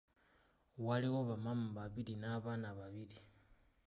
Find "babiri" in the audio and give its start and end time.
1.77-2.13, 2.79-3.17